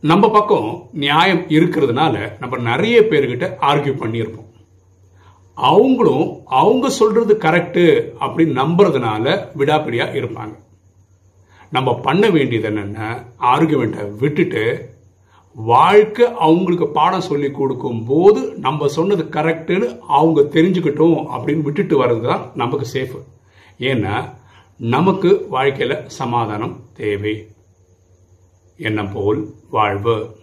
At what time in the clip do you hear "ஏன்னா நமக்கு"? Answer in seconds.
23.78-25.46